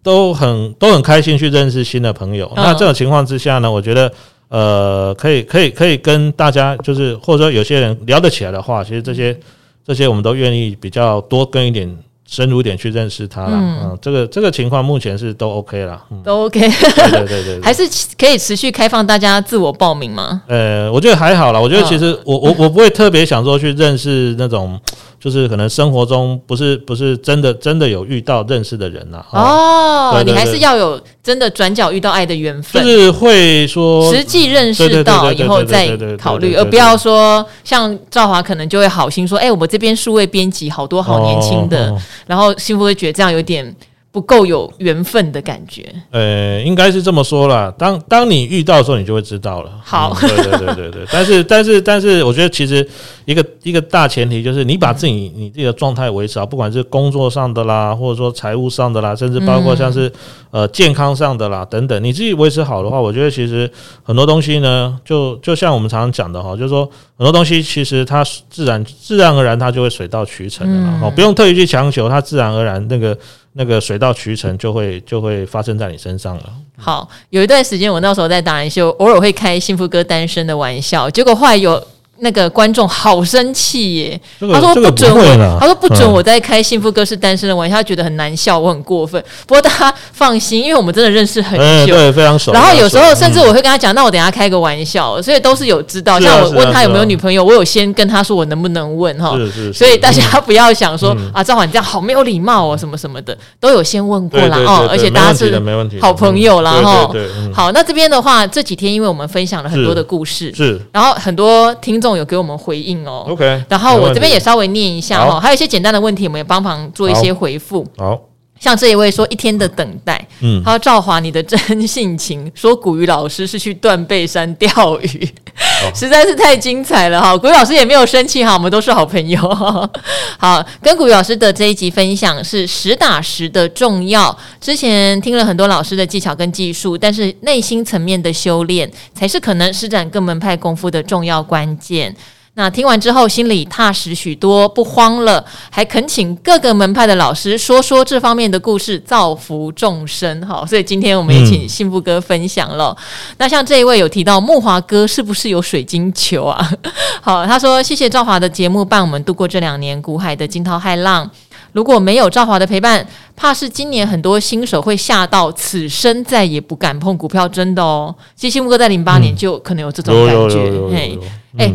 [0.03, 2.51] 都很都很开心去认识新的朋友。
[2.57, 4.11] 那这种情况之下呢，我觉得
[4.49, 9.39] 呃，可以可以可以跟大家就是或者说有些人聊得起来的话，其实这些
[9.87, 11.95] 这些我们都愿意比较多跟一点。
[12.33, 17.83] 深入一点去认识他了，嗯，嗯，这个这个情况目前是都 OK 了，嗯，都 OK，对对对对， 还是
[18.19, 20.41] 可以持续开放大家自我报名吗？
[20.49, 24.81] 呃，我觉得还好啦，我觉得其实我我我不会特别想说去认识那种。
[25.23, 30.15] 就是可能生活中不是不是真的真的有遇到认识的人呐、啊。
[30.15, 32.83] 哦，你还是要有真的转角遇到爱的缘分。
[32.83, 43.73] 就是会说实际认识到以后再考虑，而不要说像赵华可能就会好心说，哎、欸，我们这边数位编辑好多好年轻的、哦哦，然后幸福会觉得这样有点。
[44.13, 47.73] 不够有缘分的感觉，呃，应该是这么说啦。
[47.79, 49.71] 当当你遇到的时候，你就会知道了。
[49.83, 51.07] 好，嗯、对对对对对。
[51.11, 52.87] 但是但是但是，我觉得其实
[53.25, 60.07] 一个一个大前提就是你把自己你自己的状态维持好，不管是工作上的啦，或者说财务上的啦，甚至包括像是、
[60.51, 63.71] 嗯、呃健康上的啦等等，你自己维持好的话，我觉得其实
[64.03, 66.85] 很多东西呢，就就像我们常常讲的哈，就是说
[67.17, 73.17] 很多东西其实它自然自然而然它就会水到渠成的啦，哦、嗯，不用特意去强求，它自然而然那个。
[73.55, 76.53] 那个水到渠成就会就会发生在你身上了。
[76.77, 81.87] 好，有一段时间我那时候在达人秀，偶尔会开幸福哥单身的玩笑，结果后来有。
[82.23, 89.23] 那个观众好生气耶、这个，他说不准我，这个、他说不准我在开幸福哥是单身的玩笑，他觉得很难笑，我很过分。
[89.45, 92.53] 不过大家放心，因为我们真的认识很久，欸、对，非常熟。
[92.53, 96.21] 然后有时候甚至我会跟他讲、嗯，那我等下开个玩笑，所以都是有知道。
[96.21, 99.37] 像我问他有没有女朋友，我有先跟他说我能不能问哈。
[99.75, 104.87] 所以大家不要想说、嗯、啊，赵婉这样好没有礼貌哦，什么什么的，都有先问过了哦。
[104.89, 105.61] 而且大家是
[106.01, 107.11] 好朋友啦哈。
[107.53, 113.07] 好，那这边的话，这几天因为我们分享了很多的故事，是，然后很多听众有给我们回应。
[113.07, 117.87] 哦，OK，然后我这边也稍微念一下哦，还有一些简单的问题，我们也帮忙做一些回复。
[117.97, 118.19] 好，
[118.63, 124.71] 像这一位说一天的等待，嗯，他说赵华你的真性情，说古语老师是去断背山钓
[125.01, 125.29] 鱼，
[125.93, 127.37] 实在是太精彩了哈。
[127.37, 129.41] 古语老师也没有生气哈，我们都是好朋友。
[130.39, 134.39] 好，跟古语老师的这一集分享是实打实的重要。
[134.61, 142.15] 之前听了很多老师的技巧跟技术，但是内心层面的修炼才是可能施展各门派功夫的重要关键。
[142.55, 150.47] 那听完之后，心里踏实许多，不慌了，还恳请各个门派的老师说说这方面的故事，造福众生。
[150.47, 152.95] 好，所以今天我们也请幸福哥分享了。
[152.99, 153.05] 嗯、
[153.39, 156.71] 那像这一位有提到木华哥是不是有水晶球啊？
[157.23, 161.31] 好，他说谢谢赵华的节目伴我们度过这两年股海的惊涛骇浪。
[161.73, 168.15] 如果没有赵华的陪伴，怕是今年很多新手会吓到此生再也不敢碰股票，真的哦。
[168.37, 171.19] 其实幸福哥在零八年就可能有这种感觉，嘿，
[171.57, 171.73] 哎。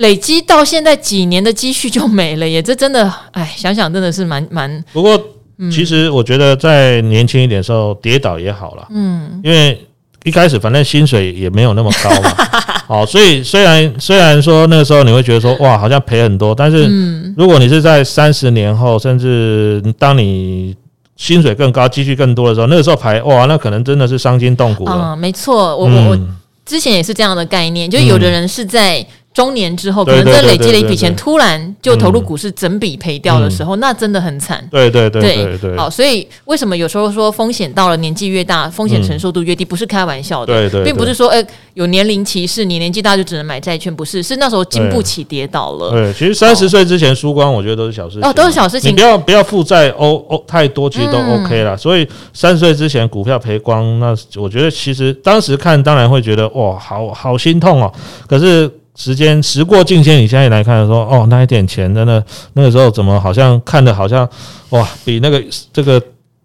[0.00, 4.82] 欸累积到现在几年的积蓄就没了耶，这真的，哎，想想真的是蛮蛮。
[4.94, 5.22] 不过，
[5.70, 9.78] 其实我觉得在年轻一点的时候跌倒也好了，嗯，因为
[10.24, 12.30] 一开始反正薪水也没有那么高嘛，
[12.88, 16.88] 好，所以虽然虽然说那个时候你会觉得说哇好像赔很多，但是
[17.36, 20.74] 如果你是在三十年后，甚至当你
[21.18, 25.12] 薪水更高、积蓄更多的时候，那个时候赔哇，那可能真的是伤筋动骨了。
[25.12, 26.18] 嗯，没错，我我我
[26.64, 29.06] 之前也是这样的概念，就有的人是在。
[29.32, 34.66] 中年之后，可能真的累积了一笔钱，突然就投入股市，整笔赔掉的时候，那真的很惨。
[34.70, 35.76] 对对对对对。
[35.76, 40.52] 好，所以为什么有时候说风险到了年纪越大，风险承受度越低，不是开玩笑的。
[40.52, 40.84] 对对。
[40.84, 45.92] 并不是说，哎，有年龄歧视，你年纪大就只能买债券，不是，是那时候经不起跌倒了。
[45.92, 48.28] 对，其实三十岁之前输光，我觉得都是小事情。
[48.28, 48.90] 哦，都是小事情。
[48.90, 51.76] 你不要不要负债哦哦太多，其实都 OK 了。
[51.76, 57.92] 所以三十岁之前股票赔光，那我觉得其实当时看当然会觉得哇，好好心痛哦。
[58.26, 58.68] 可是。
[59.00, 64.28] 时间时过境迁，你现在来看说，哦，那一点钱真的，那个时候怎么好像看的好像
[64.68, 66.02] 哇，比那个这个。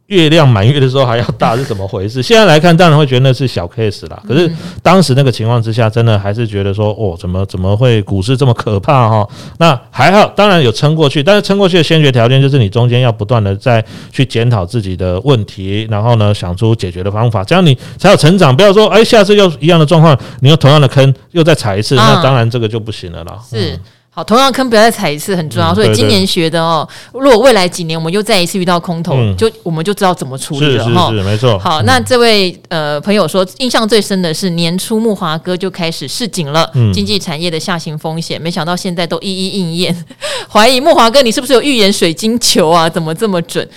[0.08, 2.22] 月亮满月的时候还要大是怎么回事？
[2.24, 4.22] 现在来看，当然会觉得那是小 case 啦。
[4.28, 4.50] 可是
[4.84, 9.28] 当时那个情况之下，真的还是觉得说，哦，怎么怎么会股市这么可怕哈？
[9.58, 18.56] 那还好，当然有撑过去，但是撑过去的先决条件就是你中间要不断的再去检讨自己的问题，然后呢想出解决的方法，这样你才有成长。
[18.56, 23.40] 不要说，哎，下次又一样的状况，你又同样的坑又再踩一次，那当然这个就不行了啦。
[23.50, 23.80] 是。
[24.16, 25.76] 好，同样坑不要再踩一次，很重要。
[25.76, 31.10] 所以今年学的哦，如果未来几年我们又再一次遇到空头，嗯、就我们就知道怎么处理了哈。
[31.12, 31.60] 是是是，没错。
[31.60, 40.06] 好，那这位呃朋友说，印象最深的是年初木华哥就开始示警了，经济产业的下行风险，没想到现在都一一应验。
[40.50, 42.90] 怀疑木华哥你是不是有预言水晶球啊？
[42.90, 43.68] 怎么这么准？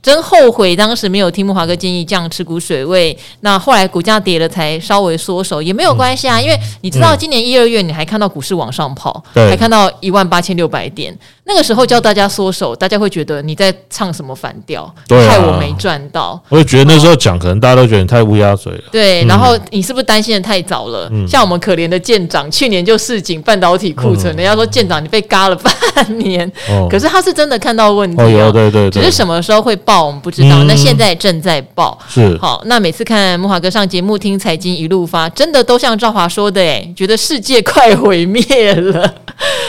[0.00, 11.16] 真后悔当时没有听木华哥建议这样持股水位，那后来股价跌了才稍微缩手也没有关系啊，因为你知道今年一二月你还看到股市往上跑，还看到一万八千六百点。
[11.48, 16.38] 那个时候叫大家缩手，大家会觉得你在唱什么反调，对啊、害我没赚到。
[16.50, 18.82] 我就觉得那时候讲，可能大家都觉得你太乌鸦嘴了。
[18.92, 21.08] 对，然后你是不是担心的太早了？
[21.10, 30.62] 嗯、像我们可怜的舰长，去年就市井半导体库存，嗯、人家说舰长你被嘎了半年，哦、可是他是真的看到问题、啊哦、对对对，只是什么时候会爆我们不知道。
[30.62, 32.62] 嗯、那现在正在爆，是好。
[32.66, 39.14] 那每次看木华哥上节目，听财经一路发，真的都像赵华说的，哎，觉得世界快毁灭了。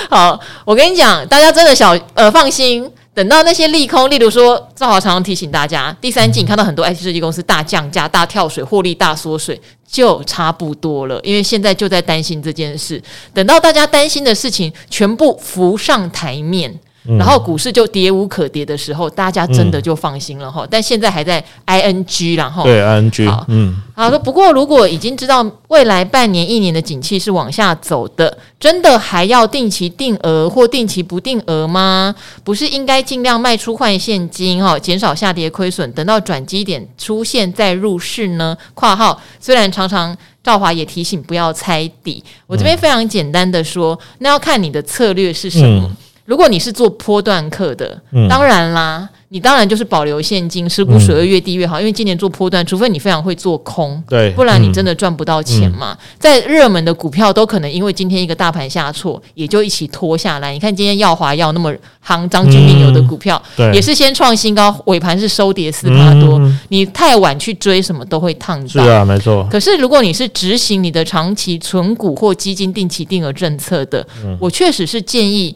[0.10, 13.00] 好，我跟你讲，大家真的小呃放心，等到那些利空，例如说赵华常常提醒大家，第三季你看到很多 IT 设计公司大降价、大跳水、获利大缩水，就差不多了，因为现在就在担心这件事。
[13.36, 16.74] 等到大家担心的事情全部浮上台面。
[17.18, 20.64] 然后股市就跌无可跌的时候，大家真的就放心了哈。
[20.64, 24.20] 嗯、但现在还在 ing，然后对 ing，好嗯，好说。
[24.20, 32.14] 不过如果已经知道未来半年、一年的景气是往下走的，真的还要定期定额或定期不定额吗？
[32.44, 38.56] 不是应该尽量卖出换现金哈，减少下跌亏损，等到转机点出现再入市呢？
[38.74, 45.88] 括号虽然常常赵华也提醒不要猜底，我这边非常简单的说，嗯、那要看你的策略是什么。
[45.88, 45.96] 嗯
[46.30, 51.80] 如果你是做波段客的，嗯、当然啦，你当然就是保留现金，持股水位越低越好。
[51.80, 55.94] 嗯、因为今年做波段，除非你非常会做空，对，不然你真的赚不到钱嘛。
[55.94, 60.54] 嗯、在热门的股票都可能因为今天一个大盘下挫，也就一起拖下来。
[60.54, 66.38] 你看今天耀华药那么行，张君明有的股票，嗯、也是先创新高，尾盘是收跌四趴多。
[66.38, 68.68] 嗯、你太晚去追，什么都会烫到。
[68.68, 69.48] 是啊，没错。
[69.50, 75.56] 可是如果你是执行你的长期存股或基金定期定额政策的，嗯、我确实是建议。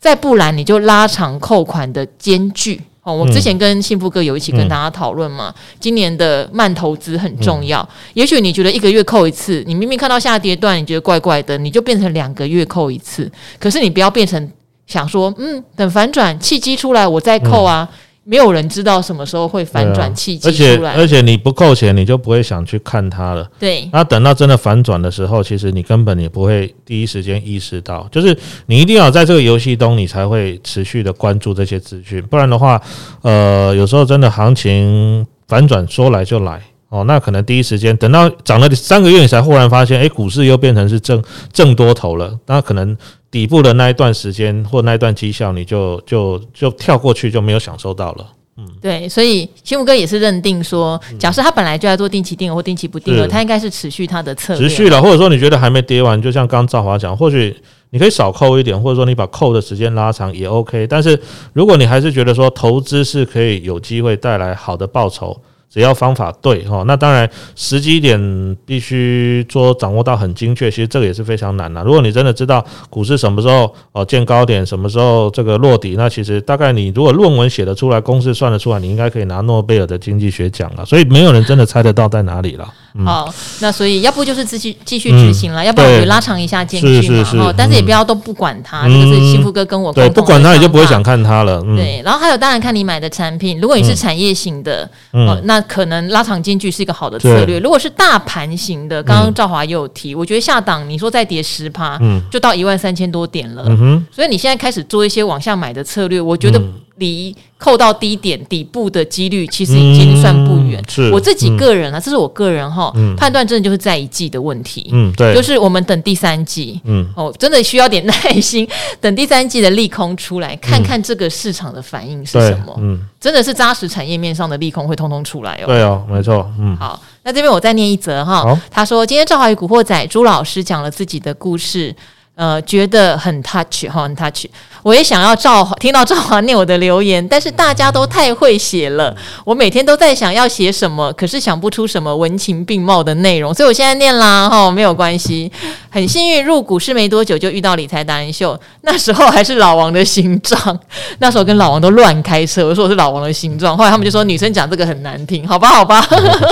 [0.00, 3.14] 再不然你就拉长扣款的间距哦。
[3.14, 7.80] 我之前跟幸福哥有一起跟大家讨论嘛，嗯、今年的慢投资很重要。
[7.82, 13.30] 嗯、也许你觉得一个月扣一次，你明明看到下跌段，你觉得怪怪的，你就变成两个月扣一次。
[13.58, 14.50] 可是你不要变成
[14.86, 17.86] 想说，嗯，等反转契机出来我再扣啊。
[17.90, 17.96] 嗯
[18.30, 23.44] 没有人知道什么时候会反转契机出来，而且而且你不扣钱，你就不会想去看它了。
[23.58, 32.80] 对，那等到真的反转的时候，其实你根本也不会第一时间意识到，就是你一定要在这个游戏中，你才会持续的关注这些资讯，不然的话，
[33.22, 41.20] 呃，有时候真的行情反转说来就来哦，那可能第一时间等到涨了三个月，你才忽然发现，诶，股市又变成是正
[41.52, 42.96] 正多头了，那可能。
[43.30, 48.26] 底部的那一段时间或那一段绩效，你就就就跳过去，就没有享受到了。
[48.56, 57.56] 嗯，对，所以新福哥也是认定说，假设他本来就在做定期定额或定期不定额，是他应该是持续他的策略，持续了，或者说你觉得还没跌完，就像刚赵华讲，或许
[57.90, 60.86] 你可以少扣一点，或者说你把扣的时间拉长也 OK。
[60.86, 61.18] 但是
[61.52, 65.40] 如果你还是觉得说投资是可以有机会带来好的报酬。
[65.72, 71.80] 只要方法对哈，那当然时机点必须说掌握到很精确，其实这个也是非常难的。
[71.84, 80.84] 如果你真的知道股市什么时候哦见高点，什么时候这个落底，那其实大概你如果论文写得出来，公式算得出来，你应该可以拿诺贝尔的经济学奖了。
[80.84, 82.68] 所以没有人真的猜得到在哪里了。
[82.94, 87.22] 嗯、好，那所以要不就是继续继续执行了，嗯、要不然就拉长一下间距嘛。
[87.22, 91.62] 哈，但是也不要都不管它，嗯、这个是幸福哥跟我对，不管它，你就不会想看它了。
[91.64, 97.58] 嗯、对，然后还有当然看你买的产品，如果你是产业型的，嗯、哦，那可能拉长间距是一个好的策略。
[97.58, 103.64] 如果是大盘型的，刚刚赵华也有提，我觉得下档你说再跌十趴，嗯，就到一万三千多点了。
[103.66, 106.74] 嗯哼，所以你现在开始做一些往下买的策略，我觉得、嗯。
[107.00, 110.80] 离扣到低点底部的几率其实已经算不远。
[110.88, 114.88] 是我自己个人啊，这是我个人哈判断，真的就是在一季的问题。
[114.92, 116.80] 嗯，对，就是我们等第三季。
[116.84, 118.68] 嗯，哦，真的需要点耐心，
[119.00, 122.76] 等第三季的利空出来，看看这个市场的反应是什么。
[122.78, 125.66] 嗯，真的是扎实产业面上的利空会通通出来哦。
[125.66, 126.48] 对哦，没错。
[126.58, 128.56] 嗯，好，那这边我再念一则哈。
[128.70, 131.94] 他说今天赵华与古惑仔朱老师讲了自己的故事。
[132.40, 134.46] 呃，觉得很 touch 哈，很 touch。
[134.82, 139.14] 我也想要赵听到赵华念我的留言，但是大家都太会写了，
[139.44, 145.52] 我每天都在想要写什么，可是想不出什么文情并茂的内容，所以我现在念啦哈，没有关系。
[145.90, 150.80] 很幸运入股市没多久就遇到理财达人秀，那时候还是老王的形状，
[151.18, 156.02] 那时候跟老王都乱开车，我说我是老王的形状，后来他们就说女生讲这个很难听，好吧，好吧，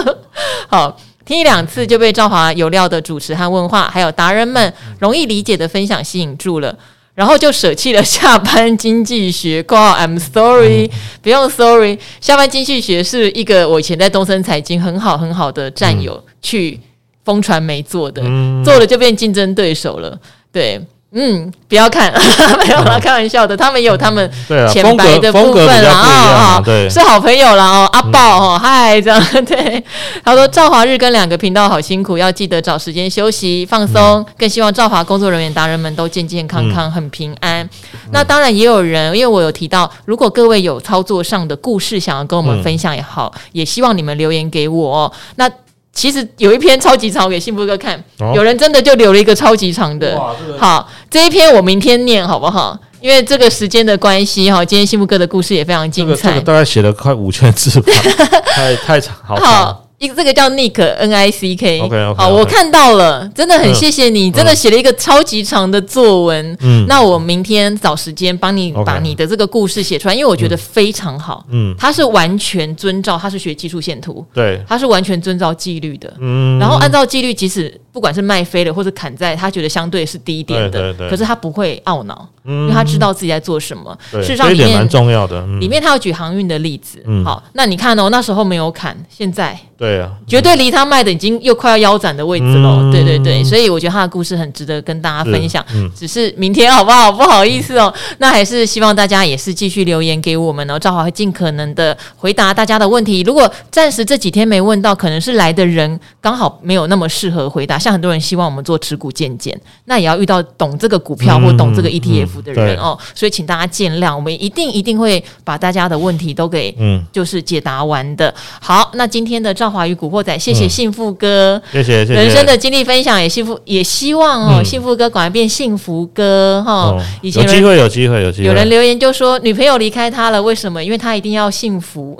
[0.68, 0.94] 好。
[1.28, 6.74] 听一两次就被赵华有料的主持和问话，还有达人们容易理解的分享吸引住了，
[7.14, 9.62] 然后就舍弃了下班经济学。
[9.62, 11.98] 括号 I'm sorry，不用 sorry。
[12.22, 16.80] 下班经济学是一个我以前在东森财经很好很好的战友去
[17.26, 18.22] 疯传媒做的，
[18.64, 20.18] 做了就变竞争对手了。
[20.50, 20.80] 对，
[21.10, 22.12] 嗯，不要看，
[22.60, 23.56] 没有啦，开玩笑的。
[23.56, 24.30] 他们有他们
[24.70, 27.88] 浅白的部分啦，啊，对，是好朋友啦哦。
[27.94, 29.82] 阿豹哦，嗨，这样 对。
[30.22, 34.24] 他说赵华日跟两个频道好辛苦，要记得找时间休息放松。
[34.36, 37.66] 更希望赵华工作人员达人们都健健康康，很平安。
[38.12, 45.10] 那当然也有人，因为我有提到，如果各位有操作上的故事想要跟我们分享也好，也希望你们留言给我。
[45.36, 45.50] 那。
[45.92, 50.12] 其实有一篇超级长，给幸福哥看，哦、有人真的就留了一个超级长的。
[50.46, 52.78] 这个、好，这一篇我明天念好不好？
[53.00, 56.14] 因为这个时间的关系哈，今天幸福哥的故事也非常精彩。
[56.14, 57.92] 这个这个、大概写了快五千字吧，
[58.54, 59.36] 太太长，好。
[59.36, 61.80] 好一个这个叫 Nick N I C K，
[62.16, 66.56] 好.我看到了，真的很谢谢你，嗯、真的写了一个超级长的作文。
[66.60, 71.44] 嗯，那我明天找时间帮你把你的这个故事写出来，因为我觉得非常好。
[71.50, 76.12] 嗯，他是完全遵照，他是学技术线图，对，他是完全遵照纪律的。
[76.20, 83.96] 嗯，然后按照纪律，即使不管是卖飞了或者砍在，他觉得相对是低一点的，可是他不会懊恼，嗯、因为他知道自己在做什么。
[84.10, 87.00] 对事实上里面蛮重要的，嗯、里面他要举航运的例子。
[87.06, 89.56] 嗯，好，那你看哦，那时候没有砍，现在。
[89.76, 92.78] 对啊，绝对离他卖的已经又快要腰斩的位置了。
[92.80, 95.64] 嗯、对对对，所以我觉得他的故事很值得跟大家分享。
[95.72, 97.12] 嗯，只是明天好不好？
[97.12, 103.22] 不好意思哦，那还是希望大家也是继续留言给我们哦，赵华会尽可能的回答大家的问题。
[103.22, 107.78] 如果暂时这几天没问到，可能是来的人刚好没有那么适合回答。
[107.78, 112.98] 像很多人希望我们做持股健检，那也要遇到懂这个股票或懂这个 ETF 的人、哦。
[113.14, 118.34] 所以请大家见谅，我们一定一定会把大家的问题都给嗯，就是解答完的。
[118.60, 119.68] 好，那今天的赵。
[119.68, 126.96] 华与古惑仔，谢谢幸福哥，谢谢谢谢人生的经历分享，也幸福，也希望哦，幸福哥赶快变幸福哥哈。
[127.20, 128.48] 以前有机会，有机会，有机会。
[128.48, 130.82] 有人留言就说女朋友离开他了，为什么？
[130.82, 132.18] 因为他一定要幸福，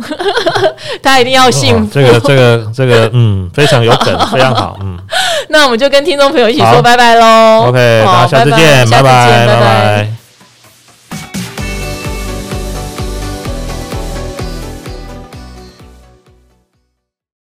[1.03, 1.95] 他一定要幸福。
[1.95, 4.99] 这个，这个，这个，嗯，非常有梗， 非常好，嗯。
[5.49, 7.67] 那我们就跟听众朋友一起说拜拜喽。
[7.69, 10.28] OK，大家下次见，拜拜，拜拜。